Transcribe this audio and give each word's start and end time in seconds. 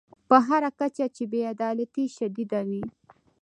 په 0.29 0.37
هر 0.47 0.63
کچه 0.79 1.05
چې 1.15 1.23
بې 1.31 1.41
عدالتي 1.53 2.05
شدیده 2.15 2.61
وي. 2.67 2.83